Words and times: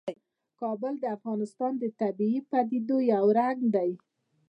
کابل 0.61 0.93
د 0.99 1.05
افغانستان 1.17 1.71
د 1.77 1.83
طبیعي 2.01 2.39
پدیدو 2.49 2.97
یو 3.13 3.25
رنګ 3.39 3.59
دی. 3.75 3.91